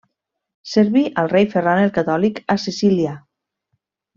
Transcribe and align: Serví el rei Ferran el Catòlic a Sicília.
Serví 0.69 1.03
el 1.23 1.29
rei 1.33 1.45
Ferran 1.51 1.81
el 1.83 1.93
Catòlic 1.99 2.43
a 2.55 2.59
Sicília. 2.67 3.17